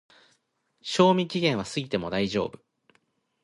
[0.81, 2.59] 賞味期限は過ぎても大丈夫